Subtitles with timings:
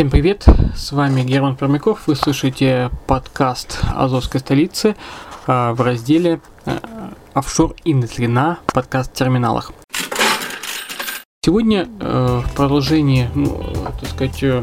[0.00, 4.96] Всем привет, с вами Герман Пермяков, вы слышите подкаст Азовской столицы
[5.46, 6.78] а, в разделе э,
[7.34, 9.72] офшор индустрии на подкаст-терминалах.
[11.44, 13.62] Сегодня э, в продолжении, ну,
[14.00, 14.62] так сказать, э,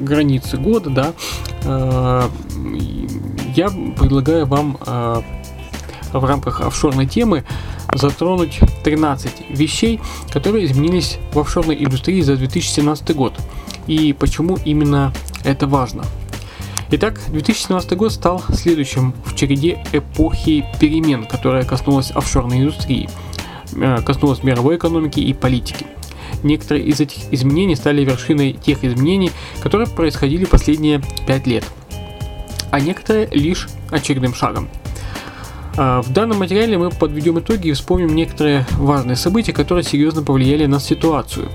[0.00, 2.28] границы года, да,
[3.54, 4.76] я предлагаю вам
[6.12, 7.44] в рамках офшорной темы
[7.96, 10.00] затронуть 13 вещей,
[10.32, 13.34] которые изменились в офшорной индустрии за 2017 год.
[13.86, 15.12] И почему именно
[15.44, 16.04] это важно.
[16.90, 23.08] Итак, 2017 год стал следующим в череде эпохи перемен, которая коснулась офшорной индустрии,
[23.74, 25.86] э, коснулась мировой экономики и политики.
[26.44, 29.32] Некоторые из этих изменений стали вершиной тех изменений,
[29.62, 31.64] которые происходили последние 5 лет,
[32.70, 34.68] а некоторые лишь очередным шагом.
[35.76, 40.66] А, В данном материале мы подведем итоги и вспомним некоторые важные события, которые серьезно повлияли
[40.66, 41.48] на ситуацию.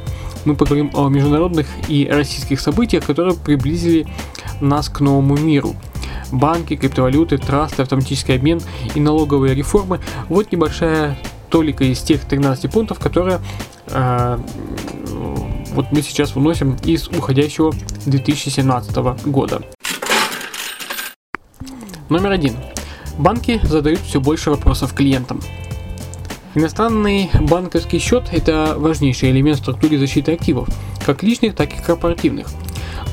[0.46, 4.08] Мы поговорим о международных и российских событиях, которые приблизили
[4.60, 5.76] нас к новому миру.
[6.32, 8.62] Банки, криптовалюты, трасты, автоматический обмен
[8.96, 10.00] и налоговые реформы–
[10.30, 11.18] вот небольшая
[11.50, 13.40] толика из тех 13 пунктов, которые
[13.88, 14.38] э,
[15.74, 17.74] вот мы сейчас выносим из уходящего
[18.06, 19.62] 2017 года.
[22.10, 22.56] Номер один.
[23.18, 25.42] Банки задают все больше вопросов клиентам.
[26.54, 30.68] Иностранный банковский счет– это важнейший элемент структуры защиты активов,
[31.06, 32.48] как личных, так и корпоративных.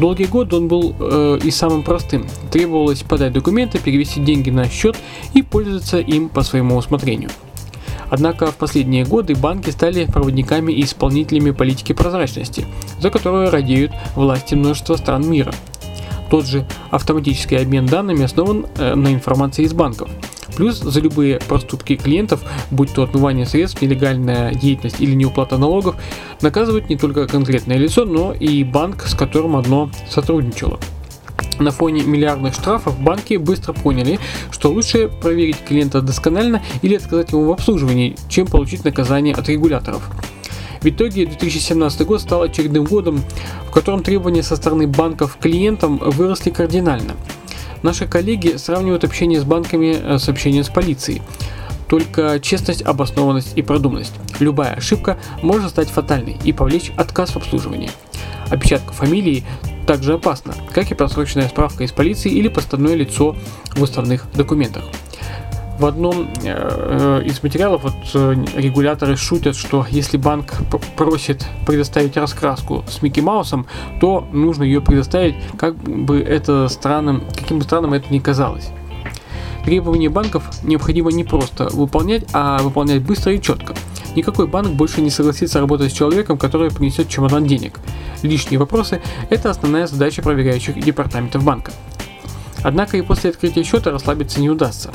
[0.01, 2.27] Долгие годы он был э, и самым простым.
[2.51, 4.97] Требовалось подать документы, перевести деньги на счет
[5.35, 7.31] и пользоваться им по своему усмотрению.
[8.11, 12.67] Однако в последние годы банки стали проводниками и исполнителями политики прозрачности,
[13.01, 15.53] за которую радеют власти множества стран мира–
[16.31, 20.11] тот же автоматический обмен данными основан э, на информации из банков.
[20.57, 22.41] Плюс за любые проступки клиентов,
[22.71, 25.97] будь то отмывание средств, нелегальная деятельность или неуплата налогов,
[26.41, 30.81] наказывают не только конкретное лицо, но и банк, с которым одно сотрудничало.
[31.59, 34.19] На фоне миллиардных штрафов банки быстро поняли,
[34.51, 40.09] что лучше проверить клиента досконально или отказать ему в обслуживании, чем получить наказание от регуляторов.
[40.81, 43.23] В итоге 2017 год стал очередным годом,
[43.67, 47.17] в котором требования со стороны банков к клиентам выросли кардинально.
[47.83, 51.23] Наши коллеги сравнивают общение с банками э, с общением с полицией.
[51.89, 54.13] Только честность, обоснованность и продуманность.
[54.41, 57.91] Любая ошибка может стать фатальной и повлечь отказ в обслуживании.
[58.51, 59.45] Опечатка фамилии
[59.87, 63.37] также опасна, как и просроченная справка из полиции или подставное лицо
[63.75, 64.85] в уставных документах
[65.79, 70.55] в одном э, из материалов вот э, регуляторы шутят, что если банк
[70.97, 73.67] просит предоставить раскраску с Микки Маусом,
[74.01, 78.71] то нужно ее предоставить, как бы это странным, каким бы странным это ни казалось.
[79.65, 83.75] Требования банков необходимо не просто выполнять, а выполнять быстро и четко.
[84.17, 87.79] Никакой банк больше не согласится работать с человеком, который принесет чемодан денег.
[88.23, 89.01] Лишние вопросы–
[89.31, 91.71] это основная задача проверяющих департаментов банка.
[92.63, 94.91] Однако и после открытия счета расслабиться не удастся.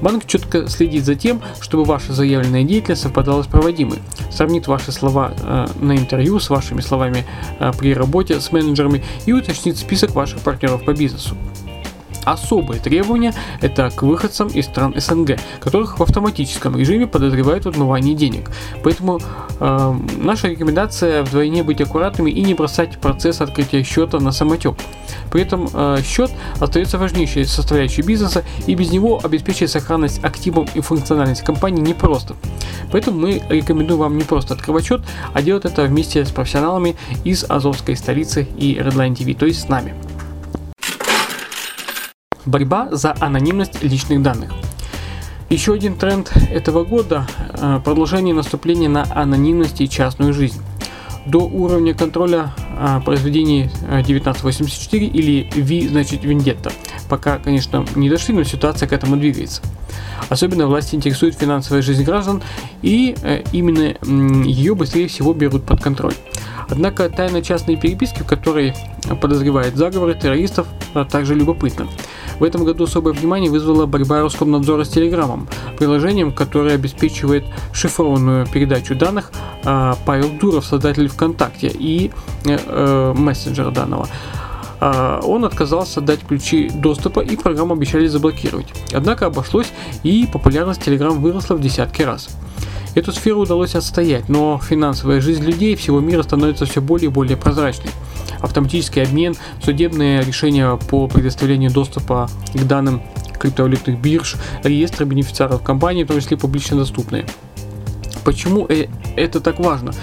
[0.00, 3.98] Банк четко следит за тем, чтобы ваша заявленная деятельность совпадала с проводимой,
[4.30, 7.24] сравнит ваши слова э, на интервью с вашими словами
[7.58, 11.36] э, при работе с менеджерами и уточнит список ваших партнеров по бизнесу.
[12.24, 18.14] Особые требования– это к выходцам из стран СНГ, которых в автоматическом режиме подозревают в отмывании
[18.14, 18.50] денег.
[18.82, 19.20] Поэтому
[19.60, 24.74] э, наша рекомендация вдвойне быть аккуратными и не бросать процесс открытия счета на самотек.
[25.30, 26.30] При этом э, счет
[26.60, 32.36] остается важнейшей составляющей бизнеса, и без него обеспечить сохранность активов и функциональность компании непросто.
[32.90, 35.02] Поэтому мы рекомендуем вам не просто открывать счет,
[35.32, 39.68] а делать это вместе с профессионалами из Азовской столицы и Redline TV, то есть с
[39.68, 39.94] нами.
[42.46, 44.50] Борьба за анонимность личных данных.
[45.48, 50.60] Еще один тренд этого года э,– продолжение наступления на анонимность и частную жизнь.
[51.26, 56.72] До уровня контроля э, произведений 1984 или V, значит Вендетта.
[57.08, 59.62] Пока, конечно, не дошли, но ситуация к этому двигается.
[60.28, 62.42] Особенно власти интересует финансовая жизнь граждан,
[62.82, 63.94] и э, именно
[64.44, 66.14] ее быстрее всего берут под контроль.
[66.68, 68.74] Однако тайна частной переписки, в которой
[69.20, 70.66] подозревает заговоры террористов,
[71.10, 71.86] также любопытна.
[72.38, 75.48] В этом году особое внимание вызвала борьба Роскомнадзора с Телеграмом,
[75.78, 79.30] приложением, которое обеспечивает шифрованную передачу данных
[79.64, 82.10] а, Павел Дуров, создатель ВКонтакте и
[82.44, 84.08] э, э, мессенджера данного.
[84.80, 88.66] А, Он отказался дать ключи доступа и программу обещали заблокировать.
[88.92, 89.72] Однако обошлось
[90.02, 92.28] и популярность Telegram выросла в десятки раз.
[92.94, 97.36] Эту сферу удалось отстоять, но финансовая жизнь людей всего мира становится все более и более
[97.36, 97.90] прозрачной.
[98.44, 103.00] Автоматический обмен, судебные решения по предоставлению доступа к данным
[103.38, 107.24] криптовалютных бирж, реестры бенефициаров компаний, в том числе публично доступные.
[108.22, 109.94] Почему э- это так важно?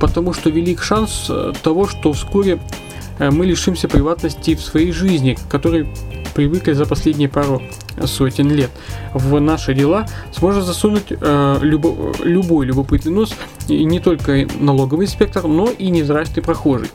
[0.00, 2.58] Потому что велик шанс э, того, что вскоре
[3.18, 5.86] э, мы лишимся приватности в своей жизни, к которой
[6.34, 7.60] привыкли за последние пару
[8.06, 8.70] сотен лет.
[9.14, 13.34] В наши дела сможет засунуть э, любо- любой любопытный нос,
[13.68, 16.90] и не только налоговый инспектор, но и невзрачный прохожий.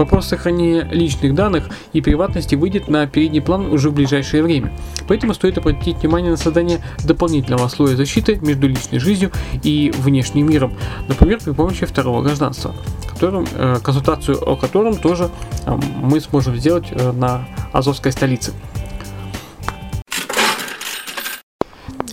[0.00, 4.72] Вопрос сохранения личных данных и приватности выйдет на передний план уже в ближайшее время.
[5.06, 9.30] Поэтому стоит обратить внимание на создание дополнительного слоя защиты между личной жизнью
[9.62, 10.72] и внешним миром,
[11.06, 12.74] например, при помощи второго гражданства,
[13.10, 15.30] которым, э, консультацию о котором тоже
[15.66, 18.52] э, мы сможем сделать э, на Азовской столице.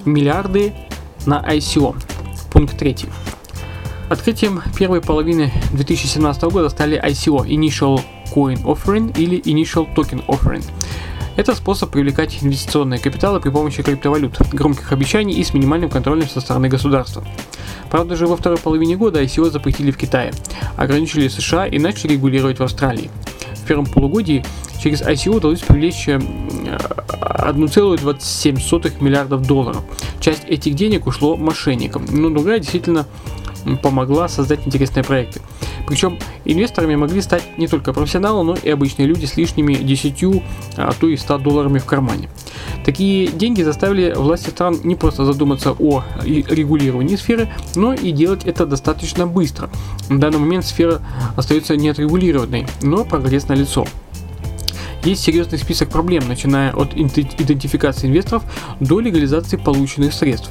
[0.07, 0.73] Миллиарды
[1.25, 1.93] на ICO.
[2.49, 2.95] Пункт 3.
[4.09, 8.01] Открытием первой половины 2017 года стали ICO– Initial
[8.33, 10.63] Coin Offering или Initial Token Offering.
[11.35, 16.39] Это способ привлекать инвестиционные капиталы при помощи криптовалют, громких обещаний и с минимальным контролем со
[16.39, 17.25] стороны государства.
[17.91, 20.31] Правда же во второй половине года ICO запретили в Китае,
[20.77, 23.11] ограничили США и начали регулировать в Австралии.
[23.55, 24.45] В первом полугодии
[24.81, 29.83] через ICO удалось привлечь э, 1,27 миллиардов долларов.
[30.19, 33.05] Часть этих денег ушло мошенникам, но другая действительно
[33.81, 35.41] помогла создать интересные проекты.
[35.87, 40.43] Причем инвесторами могли стать не только профессионалы, но и обычные люди с лишними 10,
[40.75, 42.29] а то и 100 долларами в кармане.
[42.85, 48.65] Такие деньги заставили власти стран не просто задуматься о регулировании сферы, но и делать это
[48.65, 49.69] достаточно быстро.
[50.09, 51.01] На данный момент сфера
[51.35, 53.85] остается неотрегулированной, но прогресс налицо.
[55.07, 58.43] Есть серьезный список проблем, начиная от идентификации инвесторов
[58.81, 60.49] до легализации полученных средств.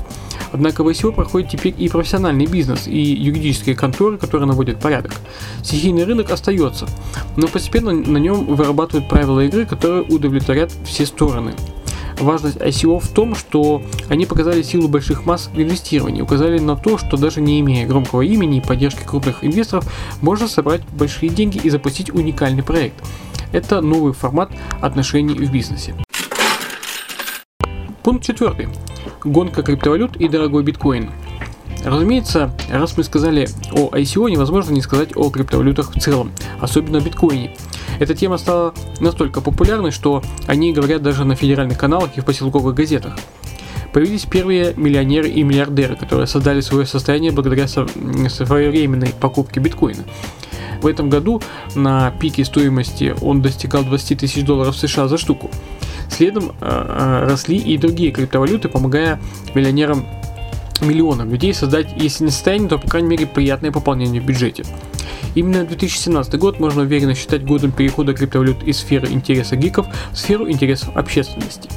[0.50, 5.12] Однако в ICO проходит теперь и профессиональный бизнес, и юридические конторы, которые наводят порядок.
[5.62, 6.88] Стихийный рынок остается,
[7.36, 11.52] но постепенно на нем вырабатывают правила игры, которые удовлетворят все стороны.
[12.18, 16.96] Важность ICO в том, что они показали силу больших масс в инвестировании, указали на то,
[16.96, 19.86] что даже не имея громкого имени и поддержки крупных инвесторов,
[20.22, 22.94] можно собрать большие деньги и запустить уникальный проект.
[23.56, 24.50] Это новый формат
[24.82, 25.94] отношений в бизнесе.
[28.02, 28.68] Пункт четвертый.
[29.24, 31.10] Гонка криптовалют и дорогой биткоин.
[31.82, 37.00] Разумеется, раз мы сказали о ICO, невозможно не сказать о криптовалютах в целом, особенно о
[37.00, 37.56] биткоине.
[37.98, 42.26] Эта тема стала настолько популярной, что о ней говорят даже на федеральных каналах и в
[42.26, 43.16] поселковых газетах.
[43.94, 50.04] Появились первые миллионеры и миллиардеры, которые создали свое состояние благодаря своевременной покупке биткоина.
[50.80, 51.40] В этом году
[51.74, 55.50] на пике стоимости он достигал 20 тысяч долларов США за штуку.
[56.08, 59.20] Следом э, росли и другие криптовалюты, помогая
[59.54, 60.06] миллионерам
[60.80, 64.64] миллионам людей создать, если не состояние, то, по крайней мере, приятное пополнение в бюджете.
[65.34, 70.50] Именно 2017 год можно уверенно считать годом перехода криптовалют из сферы интереса гиков в сферу
[70.50, 71.68] интересов общественности.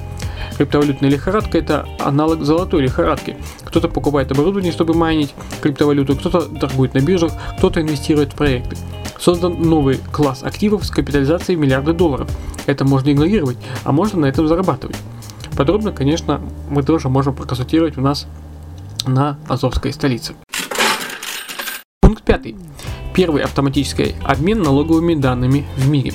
[0.58, 3.38] Криптовалютная лихорадка– это аналог золотой лихорадки.
[3.64, 8.76] Кто-то покупает оборудование, чтобы майнить криптовалюту, кто-то торгует на биржах, кто-то инвестирует в проекты.
[9.20, 12.30] Создан новый класс активов с капитализацией в миллиарды долларов.
[12.68, 14.96] Это можно игнорировать, а можно на этом зарабатывать.
[15.58, 18.28] Подробно, конечно, мы тоже можем проконсультировать у нас
[19.06, 20.36] на Азовской столице.
[22.02, 22.56] Пункт пятый.
[23.14, 26.14] Первый автоматический обмен налоговыми данными в мире.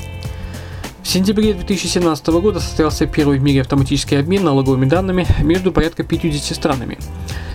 [1.14, 6.98] Сентябре 2017 года состоялся первый в мире автоматический обмен налоговыми данными между порядка 50 странами.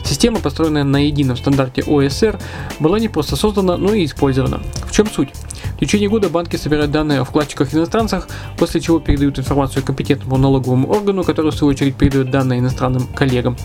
[0.05, 2.39] Система, построенная на едином стандарте ОСР,
[2.79, 4.61] была не просто создана, но и использована.
[4.85, 5.31] В чем суть?
[5.75, 10.89] В течение года банки собирают данные о вкладчиках иностранцах, после чего передают информацию компетентному налоговому
[10.89, 13.57] органу, который в свою очередь передает данные иностранным коллегам.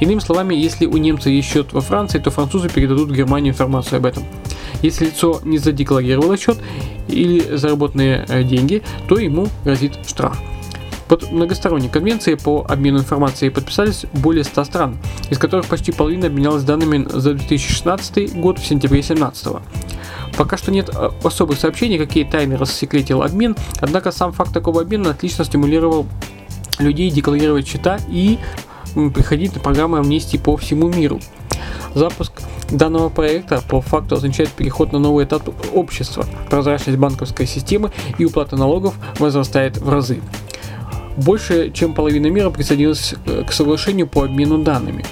[0.00, 3.98] Иными словами, если у немца есть счет во Франции, то французы передадут в Германию информацию
[3.98, 4.24] об этом.
[4.82, 6.58] Если лицо не задекларировало счет
[7.08, 10.38] или заработанные э, деньги, то ему грозит штраф.
[11.08, 14.98] Под многосторонней конвенцией по обмену информацией подписались более 100 стран,
[15.30, 19.48] из которых почти половина обменялась данными за 2016 год в сентябре 2017.
[20.36, 25.10] Пока что нет э, особых сообщений, какие тайны рассекретил обмен, однако сам факт такого обмена
[25.10, 26.06] отлично стимулировал
[26.78, 28.38] людей декларировать счета и
[29.14, 31.20] приходить на программы амнистии по всему миру.
[31.94, 36.26] Запуск данного проекта по факту означает переход на новый этап общества.
[36.50, 40.20] Прозрачность банковской системы и уплата налогов возрастает в разы.
[41.16, 43.14] Больше, чем половина мира присоединилась
[43.48, 45.04] к соглашению по обмену данными.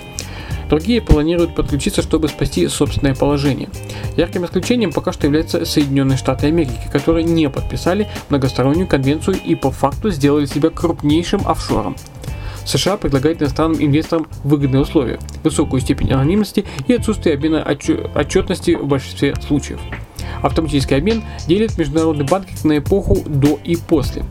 [0.68, 3.68] Другие планируют подключиться, чтобы спасти собственное положение.
[4.16, 9.70] Ярким исключением пока что являются Соединенные Штаты Америки, которые не подписали многостороннюю конвенцию и по
[9.70, 11.96] факту сделали себя крупнейшим офшором.
[12.64, 17.62] США предлагает иностранным инвесторам выгодные условия, высокую степень анонимности и отсутствие обмена
[18.14, 19.80] отчетности в большинстве случаев.
[20.42, 24.24] Автоматический обмен делит международный банкинг на эпоху до и после.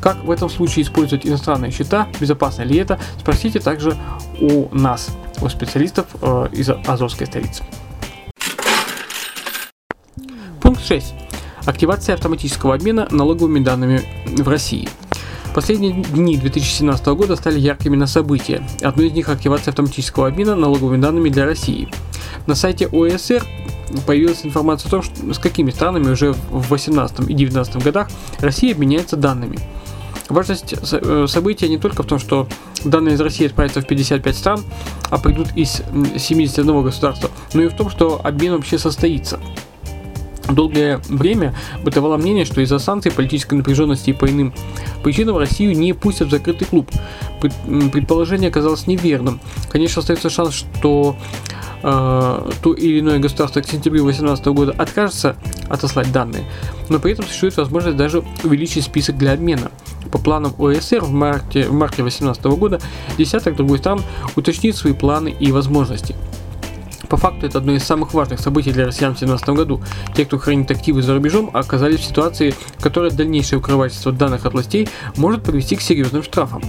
[0.00, 3.96] Как в этом случае использовать иностранные счета, безопасно ли это, спросите также
[4.40, 5.10] у нас,
[5.42, 7.62] у специалистов э, из Азовской столицы.
[10.62, 11.14] Пункт 6.
[11.66, 14.88] Активация автоматического обмена налоговыми данными в России.
[15.60, 18.66] Последние дни 2017 года стали яркими на события.
[18.80, 21.90] Одно из них– активация автоматического обмена налоговыми данными для России.
[22.46, 23.44] На сайте ОСР
[24.06, 28.72] появилась информация о том, что, с какими странами уже в 2018 и 2019 годах Россия
[28.72, 29.58] обменяется данными.
[30.30, 32.48] Важность э, события не только в том, что
[32.82, 34.64] данные из России отправятся в 55 стран,
[35.10, 35.82] а придут из
[36.16, 39.38] 71 государства, но и в том, что обмен вообще состоится.
[40.48, 41.54] Долгое время
[41.84, 44.52] бытовало мнение, что из-за санкций, политической напряженности и по иным
[45.02, 46.90] причинам Россию не пустят в закрытый клуб.
[47.40, 49.40] Предположение оказалось неверным.
[49.70, 51.16] Конечно, остается шанс, что
[51.82, 55.36] э, то или иное государство к сентябрю 2018 года откажется
[55.68, 56.44] отослать данные,
[56.88, 59.70] но при этом существует возможность даже увеличить список для обмена.
[60.10, 62.80] По планам ОСР в марте, в марте 2018 года
[63.16, 64.02] десяток другой стран
[64.34, 66.16] уточнит свои планы и возможности.
[67.10, 69.82] По факту это одно из самых важных событий для россиян в 2017 году.
[70.14, 74.52] Те, кто хранит активы за рубежом, оказались в ситуации, в которой дальнейшее укрывательство данных от
[74.52, 76.62] властей может привести к серьезным штрафам.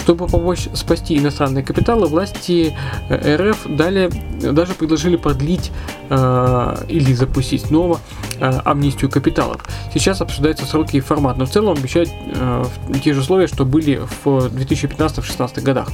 [0.00, 2.74] Чтобы помочь спасти иностранные капиталы, власти
[3.08, 5.70] э, РФ далее даже предложили продлить
[6.10, 8.00] э, или запустить снова
[8.40, 9.64] э, амнистию капиталов.
[9.92, 12.64] Сейчас обсуждаются сроки и формат, но в целом обещают э,
[13.02, 15.88] те же условия, что были в 2015-2016 годах.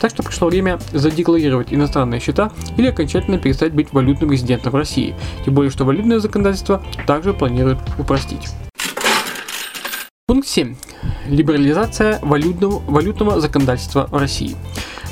[0.00, 5.14] Так что пришло время задекларировать иностранные счета или окончательно перестать быть валютным резидентом России.
[5.44, 8.48] Тем более, что валютное законодательство также планирует упростить.
[10.26, 10.74] Пункт 7.
[11.28, 14.56] Либерализация валютного, валютного законодательства в России.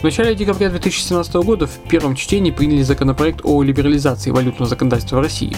[0.00, 5.20] В начале декабря 2017 года в первом чтении приняли законопроект о либерализации валютного законодательства в
[5.20, 5.54] России.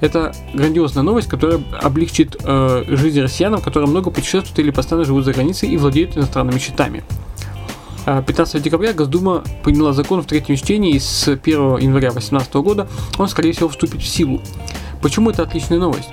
[0.00, 5.34] Это грандиозная новость, которая облегчит э, жизнь россиянам, которые много путешествуют или постоянно живут за
[5.34, 7.04] границей и владеют иностранными счетами.
[8.06, 13.52] 15 декабря Госдума приняла закон в третьем чтении с 1 января 2018 года он, скорее
[13.52, 14.40] всего, вступит в силу.
[15.02, 16.08] Почему это отличная новость?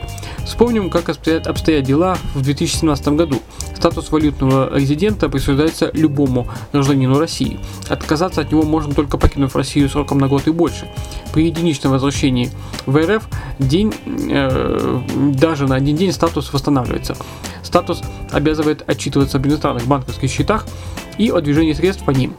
[0.46, 3.42] Вспомним, как обстоят, обстоят дела в 2017 году.
[3.76, 7.60] Статус валютного резидента присуждается любому гражданину России.
[7.90, 10.88] Отказаться от него можно только покинув Россию сроком на год и больше.
[11.34, 12.52] При единичном возвращении
[12.86, 13.28] в РФ
[13.60, 13.94] день,
[14.30, 15.02] э,
[15.34, 17.16] даже на один день статус восстанавливается.
[17.64, 20.66] Статус обязывает отчитываться об иностранных банковских счетах
[21.18, 22.36] и о движении средств по ним.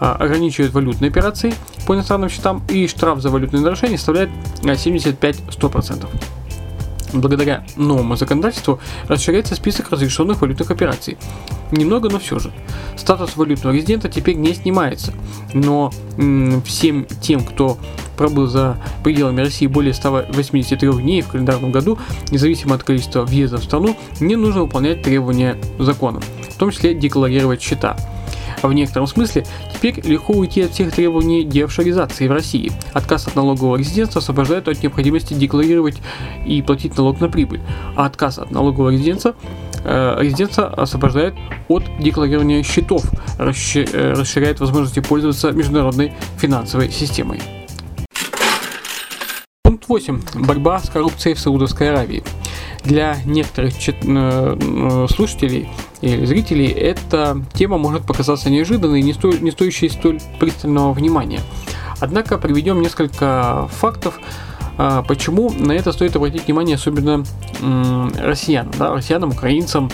[0.00, 1.54] А, ограничивает валютные операции
[1.86, 4.30] по иностранным счетам и штраф за валютные нарушения составляет
[4.62, 6.08] 75-100%.
[7.12, 11.18] Благодаря новому законодательству расширяется список разрешенных валютных операций.
[11.70, 12.52] Немного, но все же.
[12.96, 15.12] Статус валютного резидента теперь не снимается,
[15.54, 15.90] но
[16.64, 17.78] всем тем, кто
[18.16, 21.98] пробыл за пределами России более 183 дней в календарном году,
[22.30, 27.62] независимо от количества въезда в страну, не нужно выполнять требования закона, в том числе декларировать
[27.62, 27.96] счета.
[28.62, 32.72] А в некотором смысле теперь легко уйти от всех требований деофшоризации в России.
[32.92, 35.96] Отказ от налогового резидентства освобождает от необходимости декларировать
[36.46, 37.60] и платить налог на прибыль,
[37.96, 39.34] а отказ от налогового резидентства
[39.84, 41.34] э, резидентство освобождает
[41.68, 43.04] от декларирования счетов,
[43.38, 47.40] э, расширяет возможности пользоваться международной финансовой системой.
[49.64, 50.20] Пункт 8.
[50.34, 52.22] Борьба с коррупцией в Саудовской Аравии.
[52.84, 55.68] Для некоторых чит- э, э, слушателей
[56.02, 61.40] или зрителей эта тема может показаться неожиданной и не, сто- не стоящей столь пристального внимания.
[62.00, 64.18] Однако приведем несколько фактов,
[64.76, 67.24] а, почему на это стоит обратить внимание особенно
[67.60, 69.90] м, россиянам, да, россиянам, украинцам.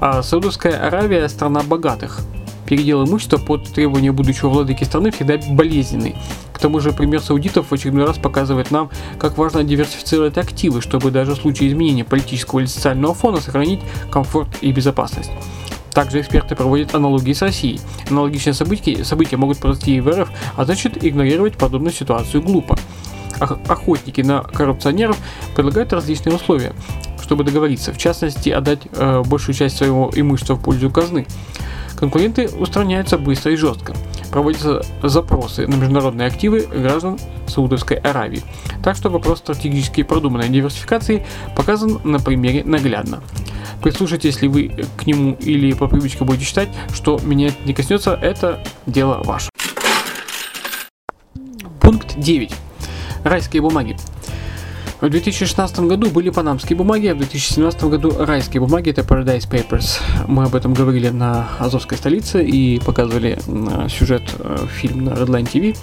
[0.00, 2.20] А Саудовская Аравия страна богатых.
[2.66, 6.16] Передел имущества под требования будущего владыки страны всегда болезненный.
[6.56, 11.10] К тому же пример саудитов в очередной раз показывает нам, как важно диверсифицировать активы, чтобы
[11.10, 15.30] даже в случае изменения политического или социального фона сохранить комфорт и безопасность.
[15.92, 17.78] Также эксперты проводят аналогии с Россией.
[18.08, 22.78] Аналогичные события, события могут произойти и в РФ, а значит игнорировать подобную ситуацию глупо.
[23.38, 25.18] Ох- Охотники на коррупционеров
[25.54, 26.72] предлагают различные условия,
[27.22, 31.26] чтобы договориться, в частности отдать э, большую часть своего имущества в пользу казны.
[31.98, 33.94] Конкуренты устраняются быстро и жестко.
[34.36, 38.42] Проводятся запросы на международные активы граждан Саудовской Аравии.
[38.84, 41.24] Так что вопрос стратегически продуманной диверсификации
[41.56, 43.22] показан на примере наглядно.
[43.82, 48.12] Прислушайтесь, если вы к нему или по привычке будете считать, что меня это не коснется,
[48.12, 49.48] это дело ваше.
[51.80, 52.54] Пункт 9.
[53.24, 53.96] Райские бумаги.
[55.00, 60.00] В 2016 году были панамские бумаги, а в 2017 году райские бумаги, это Paradise Papers.
[60.26, 63.38] Мы об этом говорили на Азовской столице и показывали
[63.90, 65.76] сюжет э, фильм на Redline TV.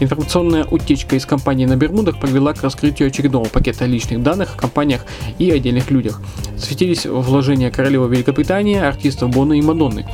[0.00, 5.04] Информационная утечка из компании на Бермудах привела к раскрытию очередного пакета личных данных о компаниях
[5.38, 6.22] и отдельных людях.
[6.58, 10.06] Светились вложения королевы Великобритании, артистов Бона и Мадонны.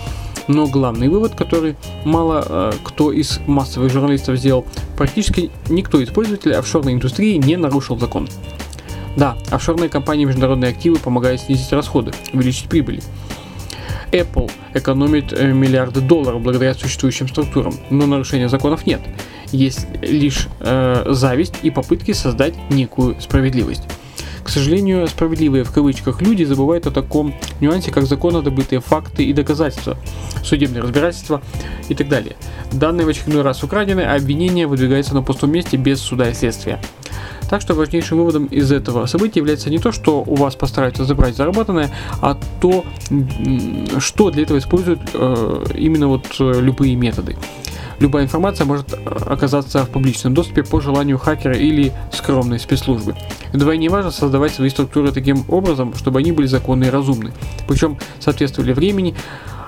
[0.49, 4.65] Но главный вывод, который мало э, кто из массовых журналистов сделал,
[4.97, 8.29] практически никто из пользователей офшорной индустрии не нарушил закон.
[9.17, 13.03] Да, офшорные компании международные активы помогают снизить расходы, увеличить прибыли.
[14.13, 19.01] Apple экономит э, миллиарды долларов благодаря существующим структурам, но нарушения законов нет.
[19.53, 23.83] Есть лишь э, зависть и попытки создать некую справедливость.
[24.43, 29.33] К сожалению, справедливые в кавычках люди забывают о таком нюансе, как законно добытые факты и
[29.33, 29.97] доказательства,
[30.43, 31.43] судебные разбирательства
[31.89, 32.37] и так далее.
[32.73, 36.81] Данные в очередной раз украдены, а обвинение выдвигается на пустом месте без суда и следствия.
[37.51, 41.35] Так что важнейшим выводом из этого события является не то, что у вас постараются забрать
[41.35, 41.91] заработанное,
[42.23, 42.85] а то,
[43.99, 47.37] что для этого используют э, именно вот э, любые методы.
[48.01, 53.15] Любая информация может э, оказаться в публичном доступе по желанию хакера или скромной спецслужбы.
[53.53, 57.33] Вдвойне важно создавать свои структуры таким образом, чтобы они были законны и разумны,
[57.69, 59.15] причем соответствовали времени,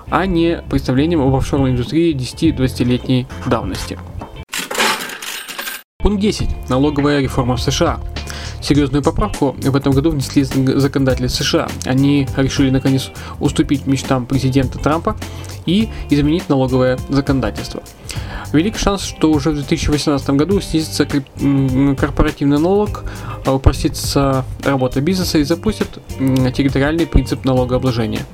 [0.09, 3.99] а не представлениям об офшорной индустрии 10-20-летней давности.
[5.99, 6.71] Пункт 10.
[6.71, 8.01] Налоговая реформа в США.
[8.62, 11.69] Серьезную поправку в этом году внесли законодатели США.
[11.85, 15.16] Они решили наконец уступить мечтам президента Трампа
[15.66, 17.83] и изменить налоговое законодательство.
[18.52, 23.04] Велик шанс, что уже в 2018 году снизится корпоративный налог,
[23.45, 28.25] а упростится работа бизнеса и запустят территориальный принцип налогообложения.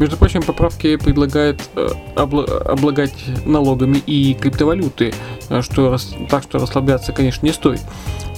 [0.00, 3.12] Между прочим, поправки предлагают э, обла- облагать
[3.44, 5.12] налогами и криптовалюты,
[5.50, 5.94] э, что
[6.30, 7.82] так что расслабляться, конечно, не стоит.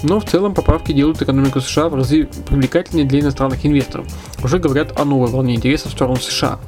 [0.02, 4.07] Но в целом поправки делают экономику США в разы привлекательнее для иностранных инвесторов.
[4.42, 6.59] Уже говорят о новой волне интереса в сторону США.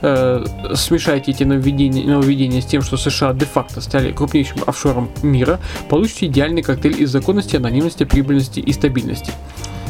[0.00, 0.42] Э,
[0.96, 7.02] эти нововведения, нововведения с тем, что США де-факто стали крупнейшим офшором мира, получите идеальный коктейль
[7.02, 9.32] из законности, анонимности, прибыльности и стабильности.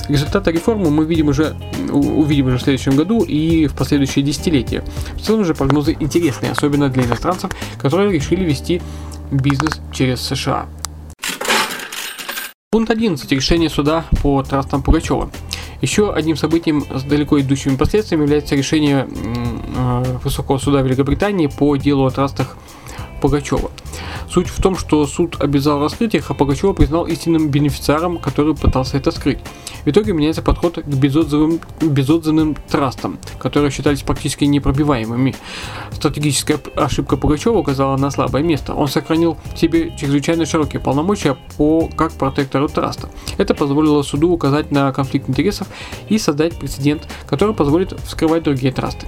[0.09, 1.57] Результаты реформы мы видим уже,
[1.91, 4.85] увидим уже в следующем году и в последующие десятилетия.
[5.17, 8.81] В целом же прогнозы интересные, особенно для иностранцев, которые решили вести
[9.31, 10.67] бизнес через США.
[12.71, 13.31] Пункт 11.
[13.33, 15.31] Решение суда по трастам Пугачева.
[15.81, 22.07] Еще одним событием с далеко идущими последствиями является решение э, Высокого суда Великобритании по делу
[22.07, 22.57] о трастах
[23.21, 23.71] Пугачева.
[24.29, 28.97] Суть в том, что суд обязал раскрыть их, а Пугачева признал истинным бенефициаром, который пытался
[28.97, 29.39] это скрыть.
[29.85, 35.35] В итоге меняется подход к безотзывным, безотзывным трастам, которые считались практически непробиваемыми.
[35.93, 38.75] Стратегическая ошибка Пугачева указала на слабое место.
[38.75, 43.09] Он сохранил в себе чрезвычайно широкие полномочия по как протектору траста.
[43.39, 45.69] Это позволило суду указать на конфликт интересов
[46.09, 49.07] и создать прецедент, который позволит вскрывать другие трасты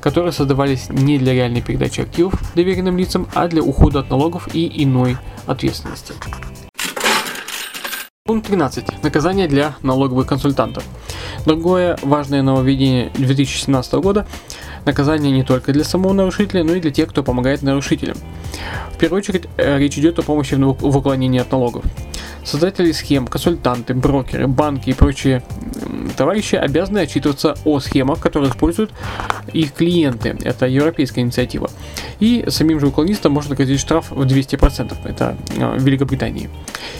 [0.00, 4.82] которые создавались не для реальной передачи активов доверенным лицам, а для ухода от налогов и
[4.82, 6.14] иной ответственности.
[8.24, 9.02] Пункт 13.
[9.02, 10.84] Наказание для налоговых консультантов.
[11.46, 14.26] Другое важное нововведение 2017 года–
[14.84, 18.16] наказание не только для самого нарушителя, но и для тех, кто помогает нарушителям.
[18.92, 21.84] В первую очередь э, речь идет о помощи в в уклонении от налогов.
[22.44, 25.42] Создатели схем, консультанты, брокеры, банки и прочие
[26.16, 28.92] товарищи обязаны отчитываться о схемах, которые используют
[29.52, 30.36] их клиенты.
[30.42, 31.70] Это европейская инициатива.
[32.18, 34.96] И самим же уклонистам можно грозить штраф в 200%.
[35.04, 36.50] Это э, в Великобритании.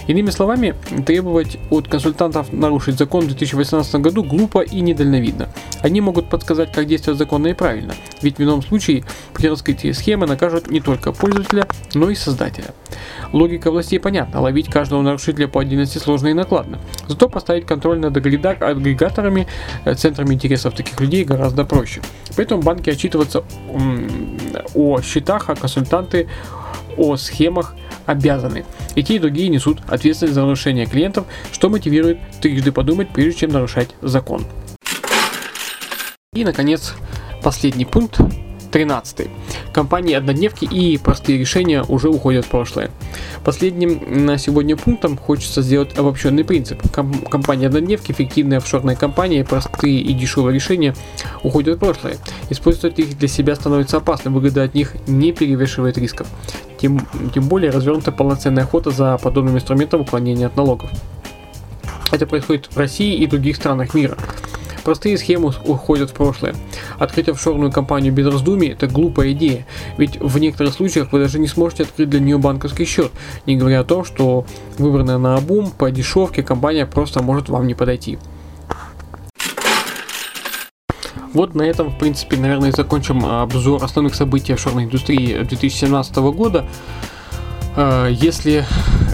[0.07, 0.75] Иными словами,
[1.07, 5.51] требовать от консультантов нарушить закон в 2018 году глупо и недальновидно.
[5.83, 10.27] Они могут подсказать, как действовать законно и правильно, ведь в ином случае при раскрытии схемы
[10.27, 12.75] накажут не только пользователя, но и создателя.
[13.33, 16.81] Логика властей понятна, ловить каждого нарушителя по отдельности сложно и накладно.
[17.07, 19.47] Зато поставить контроль над агрега- агрегаторами,
[19.85, 22.01] э, центрами интересов таких людей гораздо проще.
[22.37, 23.45] Поэтому банки отчитываться
[24.75, 26.29] о счетах, а консультанты
[26.97, 27.75] о схемах
[28.07, 28.65] обязаны.
[28.95, 33.51] И те, и другие несут ответственность за нарушение клиентов, что мотивирует трижды подумать, прежде чем
[33.51, 34.45] нарушать закон.
[36.35, 36.95] И, наконец,
[37.43, 38.21] последний пункт,
[38.71, 39.29] 13.
[39.73, 42.91] Компании однодневки и простые решения уже уходят в прошлое.
[43.45, 46.81] Последним на сегодня пунктом хочется сделать обобщенный принцип.
[46.93, 50.95] Ком- компании однодневки, эффективные офшорные компании, простые и дешевые решения
[51.43, 52.17] уходят в прошлое.
[52.49, 56.27] Использовать их для себя становится опасно, выгода от них не перевешивает рисков.
[56.81, 60.91] Тем, тем более развернута полноценная охота за подобным инструментом уклонения от налогов.
[62.11, 64.17] Это происходит в России и других странах мира.
[64.91, 66.57] Простые схемы уходят в прошлое.
[66.99, 69.65] Открыть офшорную компанию без раздумий– это глупая идея,
[69.99, 73.13] ведь в некоторых случаях вы даже не сможете открыть для нее банковский счет,
[73.47, 74.47] не говоря о том, что
[74.79, 78.19] выбранная на обум по дешевке компания просто может вам не подойти.
[81.35, 86.67] Вот на этом, в принципе, наверное, закончим обзор основных событий офшорной индустрии 2017 года.
[87.77, 88.65] А, если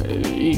[0.04, 0.54] э,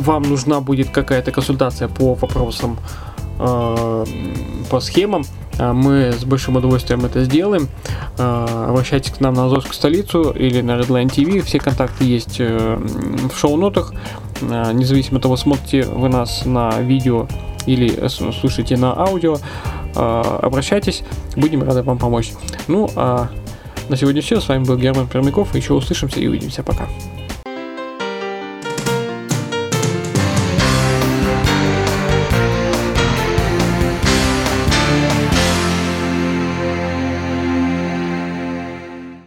[0.00, 5.24] вам нужна будет какая-то консультация по вопросам а, по схемам,
[5.58, 7.68] а, мы с большим удовольствием это сделаем.
[8.16, 11.40] Обращайтесь к нам на Азовскую столицу или на Redline TV.
[11.40, 13.92] Все контакты есть э, в шоу-нотах.
[14.40, 17.28] Независимо от того, смотрите вы нас на видео
[17.66, 19.38] или э, слушаете на аудио,
[19.94, 21.02] обращайтесь,
[21.36, 22.32] будем рады вам помочь.
[22.66, 23.28] Ну, а
[23.88, 24.40] на сегодня все.
[24.40, 25.54] С вами был Герман Пермяков.
[25.54, 26.62] Еще услышимся и увидимся.
[26.62, 26.86] Пока.